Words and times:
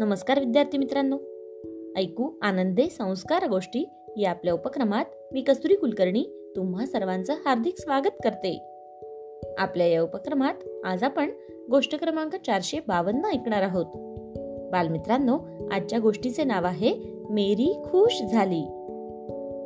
नमस्कार 0.00 0.38
विद्यार्थी 0.38 0.78
मित्रांनो. 0.78 1.18
ऐकू 1.96 2.30
आनंदे 2.42 2.86
संस्कार 2.86 3.48
गोष्टी 3.48 3.88
या 4.16 4.30
आपल्या 4.30 4.54
उपक्रमात 4.54 5.04
मी 5.32 5.40
कस्तुरी 5.42 5.74
कुलकर्णी 5.74 6.52
तुम्हा 6.56 6.86
सर्वांचं 6.86 7.34
हार्दिक 7.44 7.74
स्वागत 7.78 8.10
करते. 8.24 8.62
आपल्या 9.58 9.86
या 9.86 10.02
उपक्रमात 10.02 10.54
आज 10.84 11.02
आपण 11.02 11.30
गोष्ट 11.70 11.98
क्रमांक 11.98 12.36
चारशे 12.36 12.78
बावन्न 12.88 13.24
ऐकणार 13.24 13.62
आहोत. 13.62 13.86
बालमित्रांनो 14.72 15.38
आजच्या 15.72 15.98
गोष्टीचे 15.98 16.44
नाव 16.44 16.64
आहे 16.64 16.94
मेरी 17.30 17.82
खुश 17.84 18.22
झाली. 18.22 18.62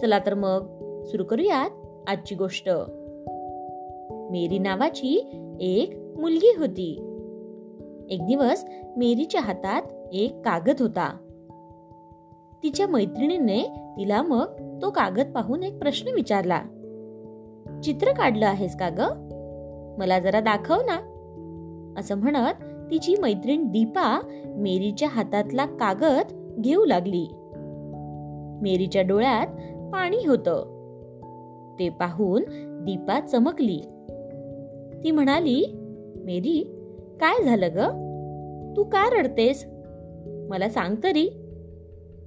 चला 0.00 0.18
तर 0.26 0.34
मग 0.34 0.60
सुरू 1.04 1.24
करूयात 1.24 1.70
आजची 2.08 2.34
गोष्ट. 2.34 2.68
मेरी 4.30 4.58
नावाची 4.58 5.26
एक 5.60 5.94
मुलगी 6.18 6.54
होती. 6.58 7.12
एक 8.10 8.26
दिवस 8.26 8.64
मेरीच्या 8.96 9.40
हातात 9.40 9.82
एक 10.12 10.42
कागद 10.44 10.74
होता. 10.80 11.16
तिच्या 12.62 12.86
मैत्रिणीने 12.86 13.62
तिला 13.98 14.22
मग 14.22 14.46
तो 14.82 14.90
कागद 14.90 15.32
पाहून 15.34 15.62
एक 15.62 15.78
प्रश्न 15.78 16.14
विचारला. 16.14 16.60
चित्र 17.84 18.12
काढलं 18.12 18.46
आहेस 18.46 18.76
का 18.76 18.88
ग? 18.88 19.26
मला 19.98 20.18
जरा 20.18 20.40
दाखव 20.40 20.74
ना. 20.74 21.12
असं 21.98 22.14
म्हणत 22.14 22.54
तिची 22.90 23.14
मैत्रीण 23.16 23.64
दीपा 23.64 24.20
मेरीच्या 24.46 25.08
हातातला 25.08 25.66
कागद 25.66 26.54
घेऊ 26.60 26.84
लागली. 26.84 27.28
मेरीच्या 28.62 29.02
डोळ्यात 29.02 29.46
पाणी 29.92 30.26
होत. 30.26 30.48
ते 31.78 31.88
पाहून 31.88 32.42
दीपा 32.84 33.20
चमकली. 33.20 33.80
ती 35.04 35.10
म्हणाली 35.10 35.64
मेरी 36.24 36.62
काय 37.20 37.44
झालं 37.44 37.68
ग? 37.74 38.06
तू 38.76 38.84
का 38.84 39.18
रडतेस? 39.18 39.75
मला 40.48 40.68
सांग 40.68 40.96
तरी. 41.04 41.28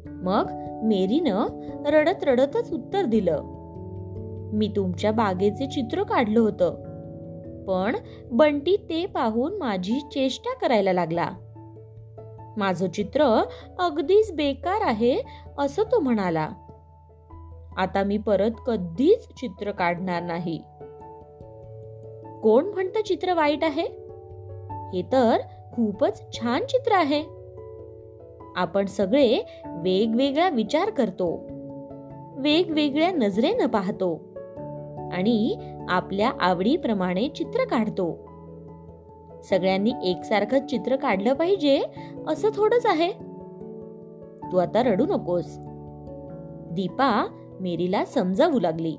मग 0.05 0.51
मेरीनं 0.83 1.47
रडत 1.85 2.23
रडतच 2.23 2.73
उत्तर 2.73 3.05
दिलं. 3.05 3.43
मी 4.53 4.67
तुमच्या 4.75 5.11
बागेचे 5.11 5.67
चित्र 5.67 6.03
काढलं 6.03 6.39
होतं. 6.39 6.89
पण 7.65 7.95
बंटी 8.31 8.77
ते 8.77 9.05
पाहून 9.05 9.57
माझी 9.57 9.99
चेष्टा 9.99 10.57
करायला 10.57 10.93
लागला. 10.93 11.29
माझं 12.57 12.89
चित्र 12.89 13.43
अगदीच 13.79 14.31
बेकार 14.35 14.81
आहे 14.81 15.19
असं 15.57 15.83
तो 15.83 15.99
म्हणाला. 15.99 16.49
आता 17.77 18.03
मी 18.03 18.17
परत 18.17 18.51
कधीच 18.67 19.27
चित्र 19.27 19.71
काढणार 19.71 20.23
नाही. 20.23 20.57
कोण 22.43 22.65
म्हणतं 22.65 23.01
चित्र 23.01 23.33
वाईट 23.33 23.63
आहे? 23.63 23.85
हे 24.93 25.01
तर 25.11 25.37
खूपच 25.73 26.21
छान 26.33 26.65
चित्र 26.65 26.91
आहे. 26.91 27.38
आपण 28.55 28.85
सगळे 28.85 29.61
वेगवेगळा 29.65 30.49
विचार 30.49 30.89
करतो. 30.89 31.47
वेगवेगळ्या 32.37 33.11
नजरेनं 33.11 33.65
पाहतो. 33.65 34.29
आणि 35.11 35.57
आपल्या 35.89 36.31
आवडीप्रमाणे 36.39 37.27
चित्र 37.27 37.65
काढतो. 37.65 38.29
सगळ्यांनी 39.43 39.91
एकसारखं 40.03 40.67
चित्र 40.67 40.95
काढलं 40.95 41.33
पाहिजे 41.33 41.81
असं 42.27 42.49
थोडंच 42.55 42.85
आहे. 42.85 43.11
तू 44.51 44.57
आता 44.57 44.83
रडू 44.83 45.05
नकोस. 45.05 45.55
दीपा 46.71 47.27
मेरीला 47.61 48.05
समजावू 48.05 48.59
लागली. 48.59 48.97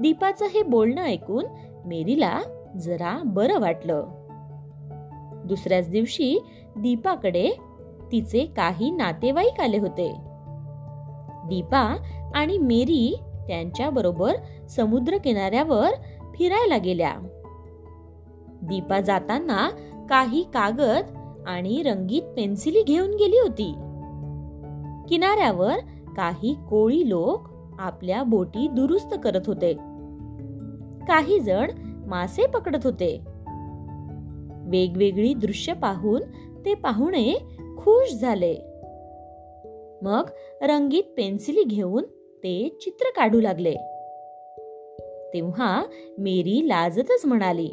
दीपाचं 0.00 0.46
हे 0.46 0.62
बोलणं 0.62 1.02
ऐकून 1.02 1.44
मेरीला 1.84 2.40
जरा 2.78 3.22
बरं 3.24 3.60
वाटलं. 3.60 4.06
दुसऱ्याच 5.44 5.90
दिवशी 5.90 6.42
दीपाकडे 6.76 7.58
तिचे 8.12 8.52
काही 8.56 8.90
नातेवाईक 8.90 9.60
आले 9.60 9.78
होते. 9.78 10.14
दीपा 11.48 11.96
आणि 12.34 12.58
मेरी 12.58 13.18
त्यांच्या 13.48 13.90
बरोबर 13.90 14.34
समुद्र 14.68 15.16
किनाऱ्यावर 15.16 15.90
फिरायला 16.34 16.76
गेल्या. 16.76 17.14
दीपा 18.62 19.00
जाताना 19.00 19.68
काही 20.10 20.42
कागद 20.42 21.04
आणि 21.46 21.82
रंगीत 21.82 22.22
पेन्सिली 22.22 22.82
घेऊन 22.82 23.10
गेली 23.10 23.38
होती. 23.38 23.72
किनाऱ्यावर 25.08 25.76
काही 26.16 26.54
कोळी 26.70 27.08
लोक 27.08 27.48
आपल्या 27.78 28.22
बोटी 28.22 28.68
दुरुस्त 28.68 29.14
करत 29.24 29.40
होते. 29.46 29.72
काही 31.08 31.40
जण 31.40 31.70
मासे 32.06 32.46
पकडत 32.46 32.78
होते. 32.84 33.20
वेगवेगळी 34.64 35.34
दृश्य 35.34 35.72
पाहून 35.72 36.22
ते 36.64 36.74
पाहुणे 36.74 37.57
खुश 37.78 38.14
झाले. 38.14 38.56
मग 40.02 40.28
रंगीत 40.62 41.02
पेन्सिली 41.16 41.64
घेऊन 41.64 42.04
ते 42.44 42.78
चित्र 42.80 43.10
काढू 43.16 43.40
लागले. 43.40 43.74
तेव्हा 45.34 45.84
मेरी 46.18 46.68
लाजतच 46.68 47.26
म्हणाली 47.26 47.70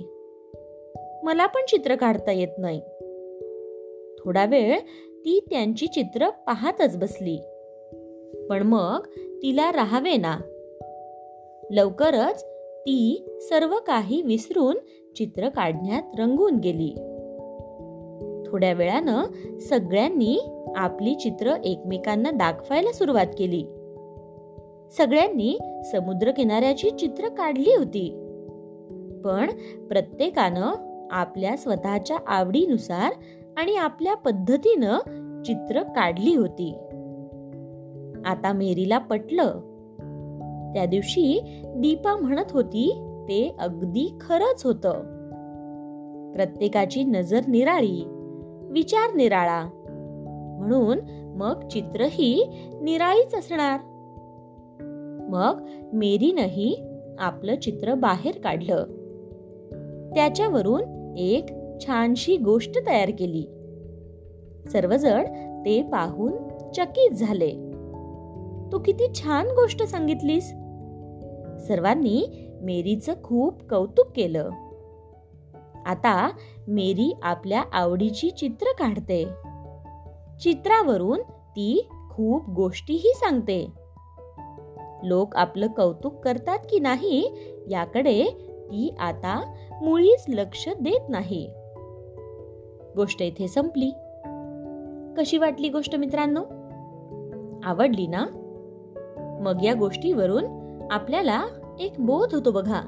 मला 1.23 1.45
पण 1.45 1.61
चित्र 1.67 1.95
काढता 1.95 2.31
येत 2.31 2.47
नाही. 2.57 2.81
थोडा 4.19 4.45
वेळ 4.45 4.79
ती 5.09 5.39
त्यांची 5.49 5.87
चित्र 5.87 6.29
पाहतच 6.29 6.97
बसली. 6.97 7.37
पण 8.49 8.63
मग 8.63 9.07
तिला 9.43 9.71
राहावे 9.71 10.17
ना. 10.17 10.37
लवकरच 11.71 12.45
ती 12.81 13.25
सर्व 13.41 13.75
काही 13.87 14.21
विसरून 14.21 14.77
चित्र 15.15 15.49
काढण्यात 15.49 16.19
रंगून 16.19 16.55
गेली. 16.55 17.14
थोड्या 18.55 18.73
वेळानं 18.73 19.23
सगळ्यांनी 19.59 20.39
आपली 20.75 21.15
चित्र 21.15 21.53
एकमेकांना 21.63 22.31
दाखवायला 22.31 22.91
सुरुवात 22.91 23.25
केली. 23.37 23.63
सगळ्यांनी 24.97 25.57
समुद्र 25.91 26.31
किनाऱ्याची 26.31 26.89
चित्र 26.89 27.27
काढली 27.27 27.75
होती. 27.75 28.09
पण 29.25 29.51
प्रत्येकानं 29.87 30.73
आपल्या 31.11 31.57
स्वतःच्या 31.57 32.17
आवडीनुसार 32.27 33.11
आणि 33.57 33.75
आपल्या 33.75 34.15
पद्धतीनं 34.15 34.97
चित्र 35.41 35.83
काढली 35.83 36.35
होती. 36.35 36.73
आता 38.25 38.53
मेरीला 38.53 38.97
पटलं. 38.97 39.47
त्या 40.75 40.85
दिवशी 40.85 41.41
दीपा 41.65 42.15
म्हणत 42.15 42.51
होती 42.51 42.93
ते 43.29 43.55
अगदी 43.59 44.17
खरंच 44.21 44.65
होत. 44.65 44.87
प्रत्येकाची 46.35 47.03
नजर 47.03 47.39
निराळी 47.47 48.14
विचार 48.75 49.13
निराळा. 49.13 49.69
म्हणून 50.59 50.99
मग 51.35 51.67
चित्रही 51.67 52.45
निराळीच 52.81 53.35
असणार. 53.35 53.79
मग 55.29 55.65
मेरीनही 55.93 56.83
आपलं 57.19 57.55
चित्र 57.55 57.93
बाहेर 57.93 58.37
काढलं. 58.37 58.83
त्याच्यावरून 60.15 61.15
एक 61.17 61.45
छानशी 61.85 62.37
गोष्ट 62.37 62.87
तयार 62.87 63.09
केली. 63.09 63.47
सर्वजण 64.69 65.23
ते 65.65 65.81
पाहून 65.81 66.31
चकित 66.75 67.11
झाले. 67.11 67.51
तू 68.71 68.79
किती 68.79 69.07
छान 69.15 69.45
गोष्ट 69.45 69.83
सांगितलीस. 69.83 70.47
सर्वांनी 71.67 72.47
मेरीचं 72.61 73.13
खूप 73.23 73.61
कौतुक 73.69 74.07
केलं. 74.15 74.49
आता 75.85 76.29
मेरी 76.67 77.13
आपल्या 77.23 77.63
आवडीची 77.73 78.29
चित्र 78.29 78.65
काढते. 78.79 79.25
चित्रावरून 80.39 81.21
ती 81.31 81.87
खूप 82.11 82.49
गोष्टीही 82.49 83.13
सांगते. 83.15 83.71
लोक 85.03 85.35
आपलं 85.35 85.67
कौतुक 85.67 86.15
करतात 86.15 86.59
की 86.69 86.79
नाही 86.79 87.31
याकडे 87.69 88.25
ती 88.71 88.95
आता 88.99 89.53
मुळीच 89.81 90.25
लक्ष 90.29 90.69
देत 90.69 91.09
नाही. 91.09 91.51
गोष्ट 92.95 93.21
इथे 93.21 93.47
संपली. 93.47 93.91
कशी 95.17 95.37
वाटली 95.37 95.69
गोष्ट 95.69 95.95
मित्रांनो? 95.95 96.43
आवडली 97.63 98.07
ना? 98.07 98.25
मग 99.41 99.63
या 99.63 99.73
गोष्टीवरून 99.73 100.43
आपल्याला 100.91 101.45
एक 101.79 101.93
बोध 101.99 102.33
होतो 102.33 102.51
बघा. 102.51 102.81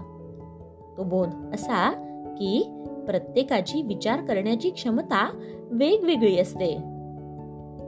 तो 0.98 1.04
बोध 1.04 1.30
असा 1.54 2.07
की 2.38 2.84
प्रत्येकाची 3.06 3.82
विचार 3.82 4.26
करण्याची 4.26 4.70
क्षमता 4.70 5.30
वेगवेगळी 5.72 6.40
असते. 6.40 6.74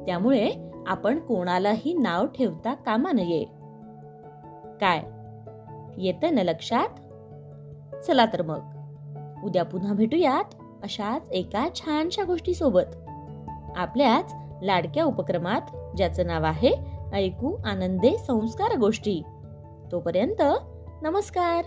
त्यामुळे 0.05 0.51
आपण 0.87 1.19
कोणालाही 1.19 1.93
नाव 1.93 2.25
ठेवता 2.25 2.73
कामा 2.73 3.11
नये. 3.11 3.43
काय? 4.81 5.03
येत 5.97 6.25
ना 6.31 6.43
लक्षात? 6.43 6.89
चला 8.05 8.25
तर 8.25 8.41
मग. 8.41 8.59
उद्या 9.43 9.63
पुन्हा 9.63 9.93
भेटूयात 9.93 10.55
अशाच 10.83 11.29
एका 11.31 11.67
छानशा 11.75 12.23
गोष्टी 12.23 12.53
सोबत 12.53 12.95
आपल्याच 13.75 14.33
लाडक्या 14.61 15.03
उपक्रमात 15.03 15.95
ज्याचं 15.97 16.27
नाव 16.27 16.43
आहे 16.43 16.71
ऐकू 17.13 17.55
आनंदे 17.65 18.17
संस्कार 18.17 18.77
गोष्टी. 18.77 19.21
तोपर्यंत 19.91 20.41
नमस्कार. 21.01 21.65